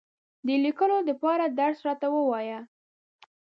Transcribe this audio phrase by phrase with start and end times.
[0.47, 2.59] د لیکلو دپاره درس راته ووایه!